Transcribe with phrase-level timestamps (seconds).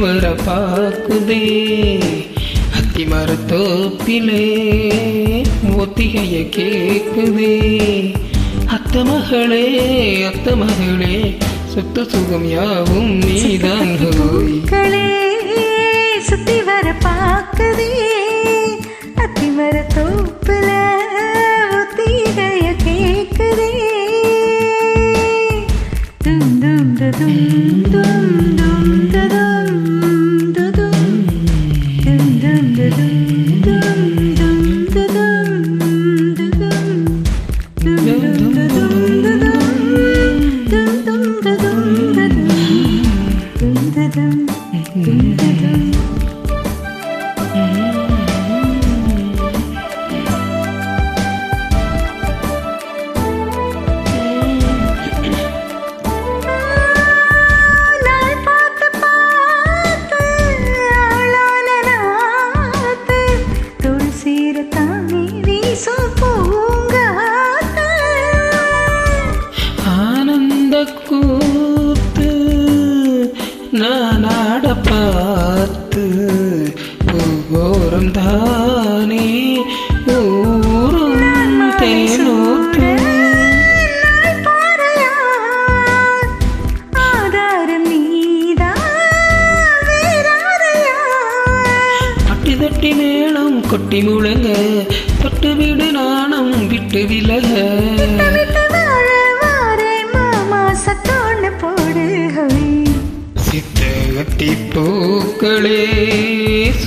[0.00, 1.44] வர பாக்குதே
[2.78, 4.44] அத்தி மரத்தோப்பிலே
[5.76, 7.54] ஒத்திகைய கேக்குதே
[8.76, 9.64] அத்த மகளே
[10.28, 11.16] அத்த மகளே
[11.74, 15.06] சொத்து சுகம் யாவும் நீதான் ஹோய் பூக்களே
[16.28, 17.92] சுத்தி வர பாக்குதே
[19.24, 20.19] அத்திமர தோப்புல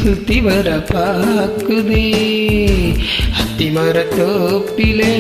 [0.03, 2.05] சுத்தி வர பாக்குதே
[3.41, 5.13] அத்தி மரத்தோப்பிலே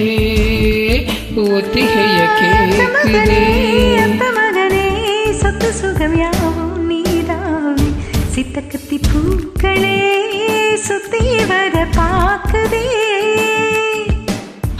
[1.43, 3.41] ஒத்திகைய கேக்குதே.
[5.41, 7.87] சொத்து சுகம் யாவும் நீதாவே
[8.35, 9.97] சித்தக்கத்தி பூக்களே
[10.79, 12.85] சுத்தி வர பாக்குதே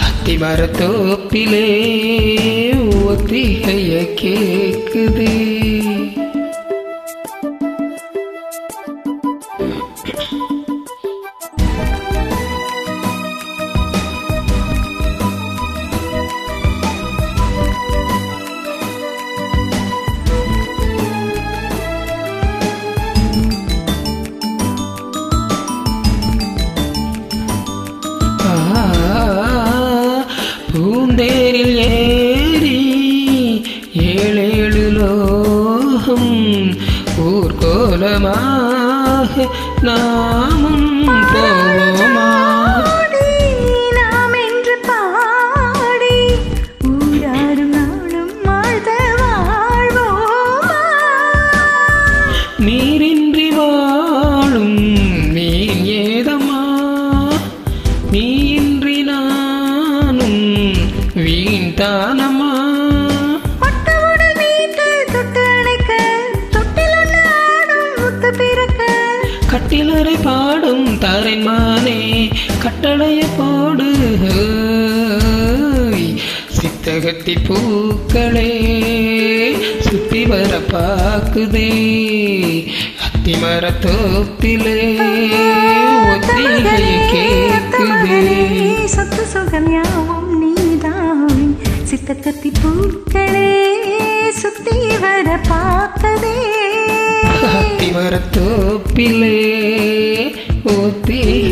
[0.08, 1.68] அத்தி மரத்தோப்பிலே
[3.06, 3.92] ஒத்திகைய
[4.22, 5.34] கேக்குதே.
[37.29, 38.35] ஊர்கோலமாக
[39.83, 40.72] நாமும்
[77.26, 78.50] சித்தகத்தி பூக்களே
[79.86, 81.70] சுத்தி வர பாக்குதே.
[83.06, 84.80] அத்தி மரத்தோப்பிலே
[86.10, 86.66] ஒத்திகைய
[87.14, 88.20] கேக்குதே.
[88.96, 91.40] சொத்து சுகம் யாவும் நீதான்
[91.92, 93.50] சித்தக்கத்தி பூக்களே
[94.42, 96.38] சுத்தி வர பார்த்ததே
[97.54, 99.38] அத்தி மரத்தோப்பிலே
[100.76, 101.43] ஒத்திகைய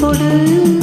[0.00, 0.79] கொடு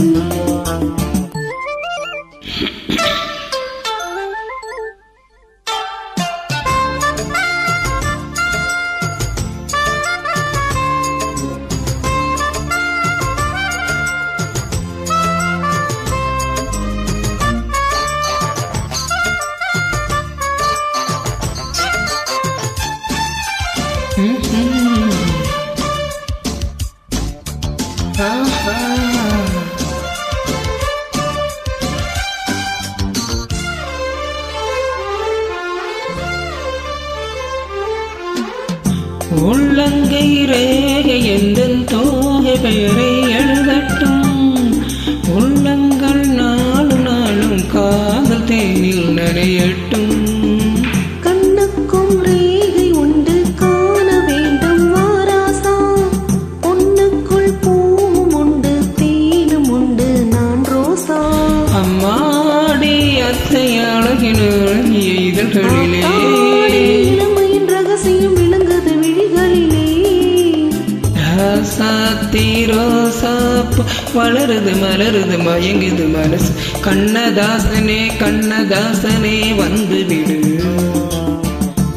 [75.58, 76.52] தயங்குது மனசு.
[76.82, 80.64] கண்ணதாசனே கண்ணதாசனே வந்து விடு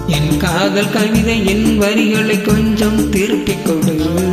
[0.07, 4.30] என் காதல் கவிதை என் வரிகளை கொஞ்சம் திருப்பிக் கொடு.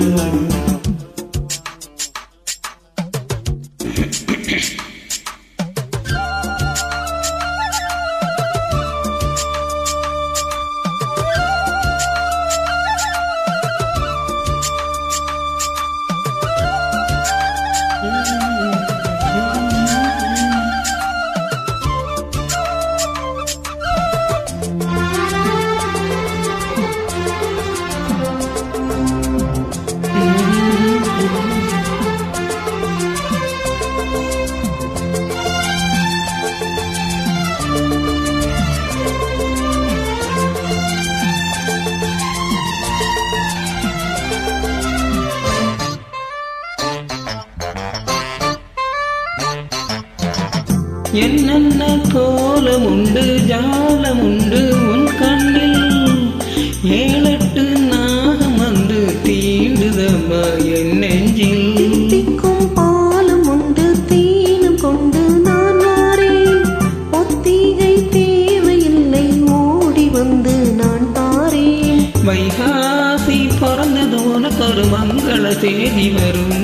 [75.47, 76.55] மங்கள செய்தி வரும்.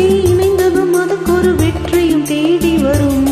[0.00, 3.24] இணைந்ததும் அதுக்கு ஒரு வெற்றியும் தேடி வரும்.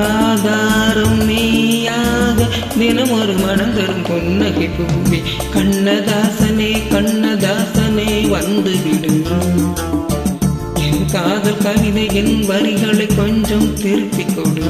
[0.00, 5.20] ஆதாரம் நீயாக தினம் ஒரு மனம் தரும் புன்னகை பூவி
[5.54, 8.74] கண்ணதாசனே கண்ணதாசனே வந்து
[10.84, 14.66] என் காதல் கவிதை என் வரிகளை கொஞ்சம் திருப்பிக் கொடு.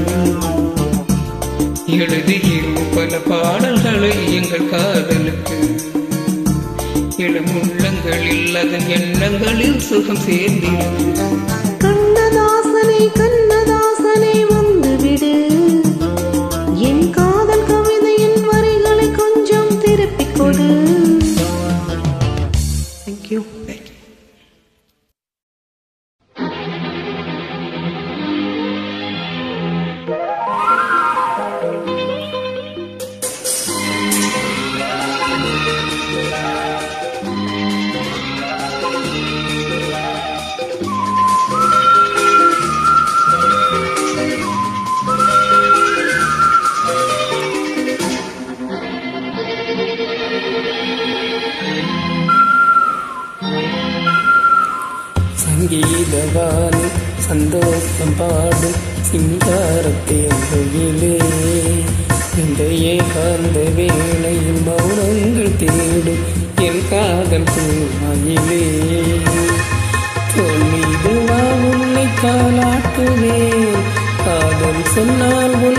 [1.99, 5.57] எழுதுகிறோம் பல பாடல்களை எங்கள் காதலுக்கு
[7.25, 10.99] இளம் உள்ளங்களில் அதன் எண்ணங்களில் சுகம் சேர்ந்திடும்.
[11.85, 15.33] கண்ணதாசனே கண்ணதாசனே வந்து விடு
[16.89, 20.69] என் காதல் கவிதையின் வரிகளை கொஞ்சம் திருப்பிக் கொடு.
[23.05, 23.98] தேங்க்யூ சங்கீதவான்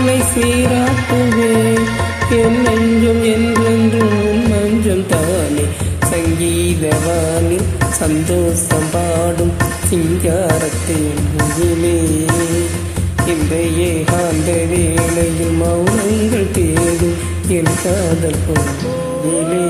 [0.00, 1.78] உன்னை சீராக்குவே.
[2.30, 5.64] என் நெஞ்சம் என்றென்றும் உன் மஞ்சம் தானே.
[6.10, 9.52] சங்கீதவானில் சந்தோஷம் பாடும்
[9.90, 11.98] சிங்காரத்தின் முகிலே.
[13.26, 17.16] இந்த ஏகாந்த வேளையில் மௌனங்கள் தேடும்
[17.48, 19.64] என் காதல் பொங்கிலே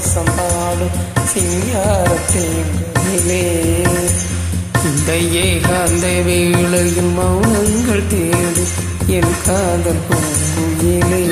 [0.00, 0.96] சந்தோஷம் பாடும்
[1.30, 2.44] சிங்காரத்தேங்கிலே
[4.84, 5.08] இந்த
[5.40, 8.64] ஏகாந்த வேளையில் மௌனங்கள் தேடி
[9.16, 11.22] என் காதல் பூயிலே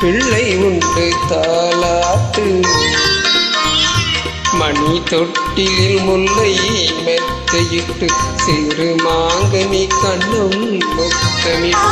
[0.00, 2.44] பிள்ளை உண்டு தாலாட்டு.
[4.52, 6.52] மணி தொட்டிலில் முல்லை
[7.04, 10.60] மெத்தையிட்டு சிறு மாங்கனி கண்ணும்
[10.96, 11.86] முத்தமிட்டு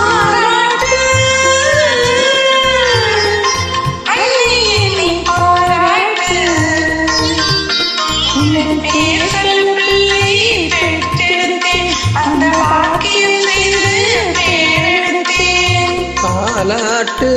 [16.20, 17.30] தாலாட்டு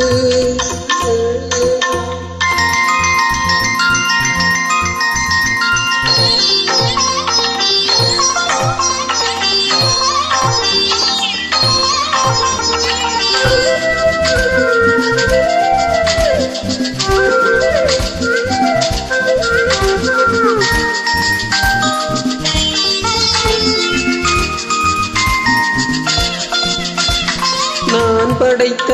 [28.39, 28.91] படைத்த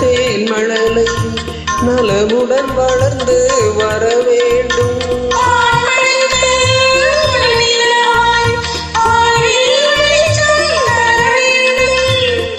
[0.00, 1.06] தேன்மழலை
[1.86, 3.38] நலமுடன் வளர்ந்து
[3.76, 5.00] வர வேண்டும்.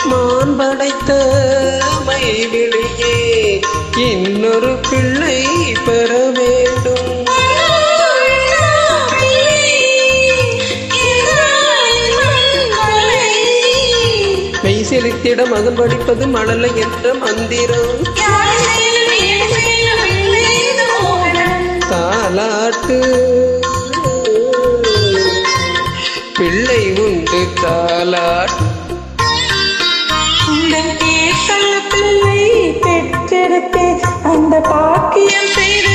[0.06, 1.12] மான் படைத்த
[2.08, 3.16] மைவிழியே
[4.06, 5.38] இன்னொரு பிள்ளை
[5.86, 6.12] பெற
[15.36, 18.04] செலுத்திட மகன் படிப்பது மணல என்ற மந்திரம்.
[21.90, 23.00] தாலாட்டு.
[26.38, 28.64] பிள்ளை உண்டு தாலாட்டு
[34.24, 35.95] அந்த பாக்கியம் செய்து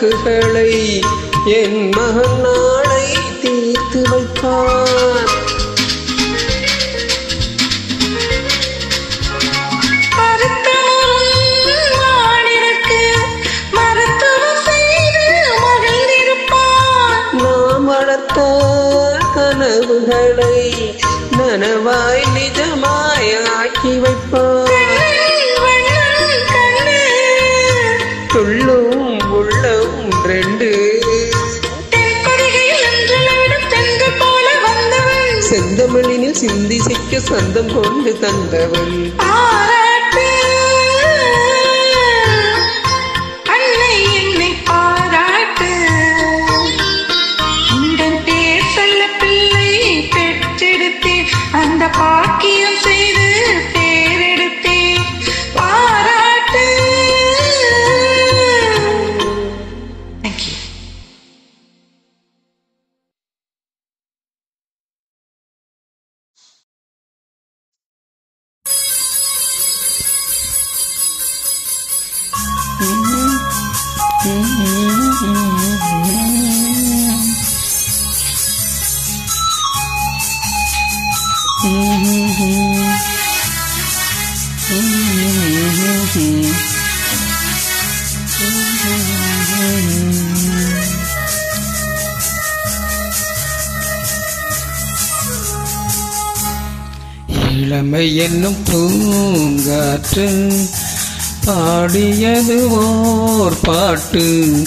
[0.00, 0.72] வழக்குகளை
[1.52, 3.06] என் மகன் நாளை
[3.42, 4.02] தீர்த்து
[17.88, 18.40] வளர்த்த
[19.34, 20.58] கனவுகளை
[21.38, 22.28] நனவாய்
[37.20, 38.96] சொந்தம் கொண்டு தந்தவள்
[101.88, 104.62] பாடியது ஓர் பாட்டு.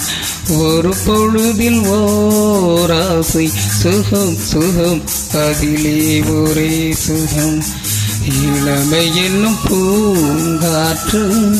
[0.58, 5.02] ஒரு பொழுதில் ஓராசை சுகம் சுகம்.
[5.32, 7.64] அதிலே ஒரே சுகம்.
[8.24, 11.56] இளமை என்னும் பூங்காற்று.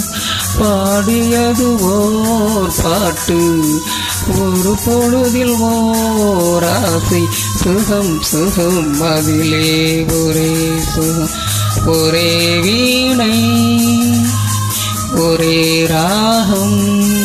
[0.59, 3.65] பாடியது ஓர் பாட்டு.
[4.39, 7.25] ஒரு பொழுதில் ஓராசை
[7.57, 9.03] சுகம் சுகம்.
[9.03, 11.31] அதிலே ஒரே சுகம்.
[11.87, 13.61] ஒரே வீணை.
[15.23, 17.22] पुरेराहम्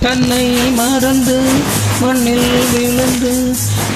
[0.00, 0.44] தன்னை
[0.76, 1.36] மறந்து
[2.00, 3.32] மண்ணில் விழுந்து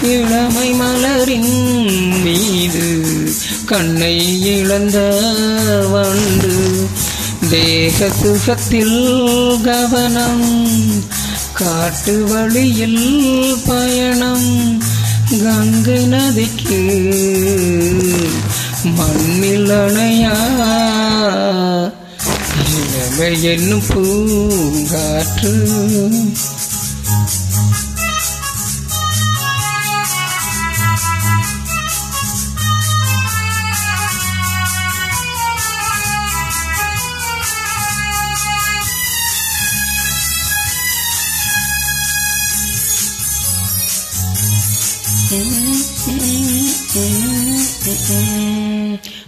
[0.08, 1.54] இளமை மலரின்
[2.24, 2.86] மீது
[3.64, 4.14] கண்ணை
[4.50, 4.98] இழந்த
[5.92, 6.52] வண்டு
[7.50, 8.98] தேக சுகத்தில்
[9.64, 10.46] கவனம்
[11.54, 13.02] காட்டு வழியில்
[13.66, 14.48] பயணம்
[15.36, 16.80] கங்கை நதிக்கு
[18.96, 20.36] மண்ணில் அணையா
[23.16, 25.52] இளமை என்னும் பூங்காற்று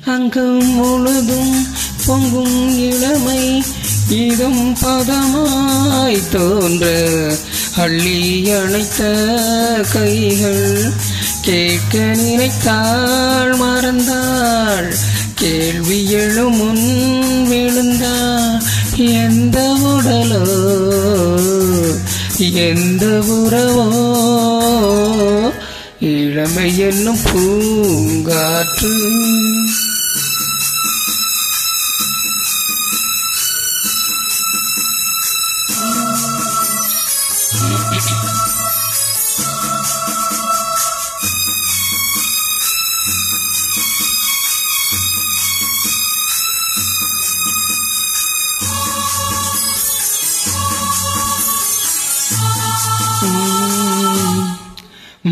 [0.07, 1.55] அங்கும் முழுதும்
[2.07, 3.41] பொங்கும் இளமை
[4.11, 7.07] இதும் பதமாய் தோன்ற
[7.77, 9.15] அள்ளி அணைத்த
[9.93, 10.93] கைகள்.
[11.41, 14.95] கேட்க நினைத்தாள் மறந்தாள்.
[15.35, 18.63] கேள்வி எழும் முன் விழுந்தாள்.
[18.97, 20.45] எந்த உடலோ
[22.53, 24.05] எந்த உறவோ.
[26.01, 29.15] இளமை என்னும் பூங்காற்று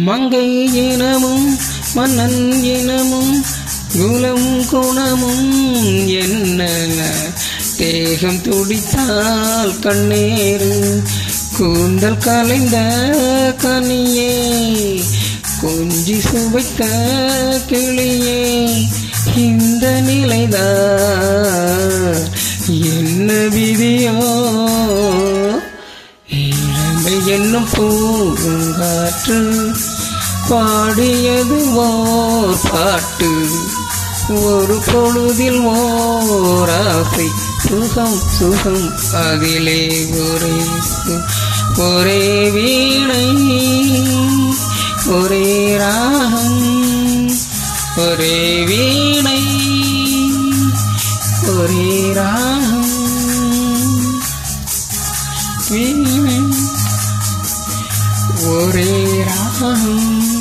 [0.07, 0.47] மங்கை
[0.83, 1.49] இனமும்
[1.95, 3.35] மன்னன் இனமும்
[3.93, 5.47] குலம் குணமும்
[6.23, 6.61] என்ன
[7.77, 10.73] தேகம் துடித்தால் கண்ணீரு
[11.57, 12.77] கூந்தல் கலைந்த
[13.63, 14.33] கனியே
[15.63, 16.85] கொஞ்சி சுவைத்த
[17.69, 18.41] கிளியே
[19.37, 20.63] இந்த நிலைதான்
[22.67, 24.17] என்ன விதியோ?
[26.29, 29.41] இளமை என்னும் பூங்காற்று
[30.51, 31.89] பாடியதுவோ
[32.71, 33.33] பாட்டு.
[34.29, 37.31] ஒரு பொழுதில் ஓராசை.
[37.69, 40.65] சுகம் சுகம் அதிலே ஒரே
[41.77, 43.37] ஒரே வீணை
[45.07, 47.31] ஒரே ராகம்
[47.97, 49.43] ஒரே வீணை
[51.47, 52.93] ஒரே ராகம்.
[55.69, 56.43] வீணை
[58.47, 60.34] ஒரே ராகம்.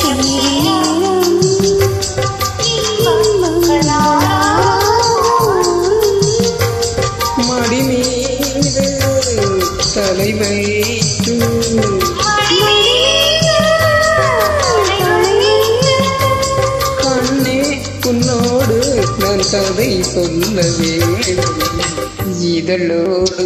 [0.00, 0.97] மடி
[20.18, 21.58] சொல்ல வேண்டும்
[22.52, 23.44] இதழோடு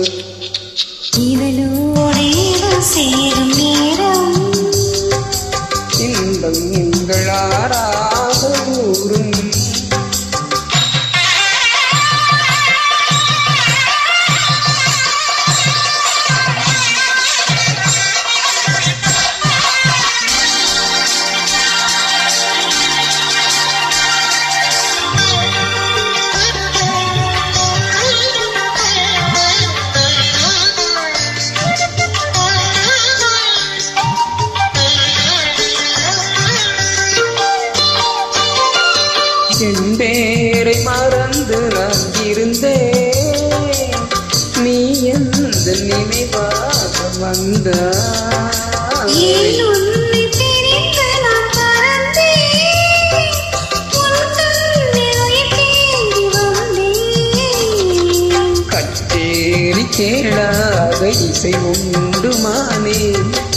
[59.65, 62.97] கச்சேரி கேளாத இசை உண்டுமானே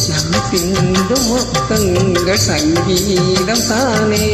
[0.03, 4.27] நான் சிந்தும் மொத்தங்கள் சங்கீதம் தானே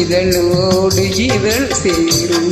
[0.00, 2.50] இதழோடு இதழ் சேரும்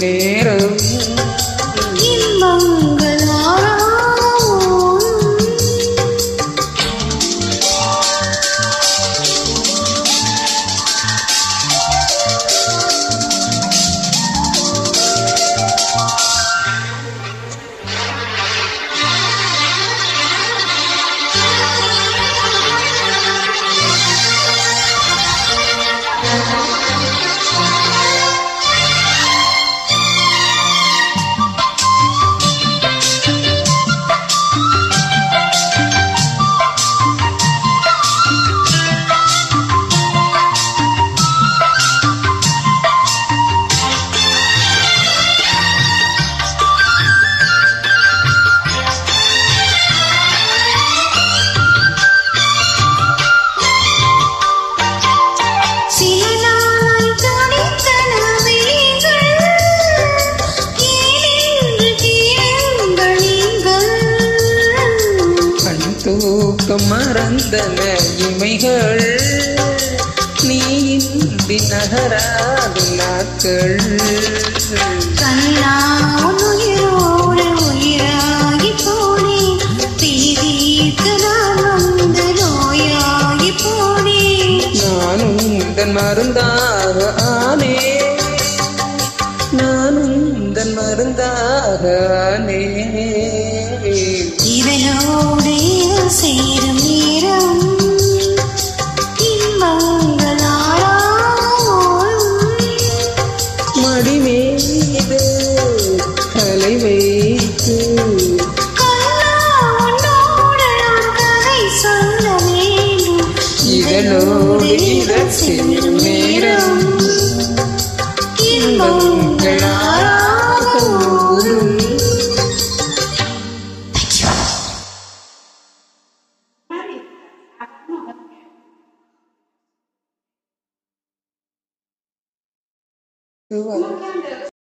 [85.96, 86.98] மருந்தாக